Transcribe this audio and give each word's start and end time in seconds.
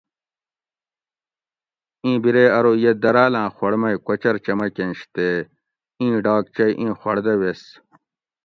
اِیں 2.03 2.17
بیرے 2.23 2.45
ارو 2.57 2.73
یہ 2.83 2.91
دراۤل 3.01 3.33
آں 3.41 3.49
خوڑ 3.55 3.73
مئ 3.81 3.95
کوچۤر 4.05 4.35
چمکیںش 4.45 4.99
تے 5.15 5.27
اِیں 5.99 6.15
ڈاکچئ 6.25 6.71
ایں 6.79 6.93
خوڑ 6.99 7.15
دہ 7.25 7.33
ویس 7.39 7.61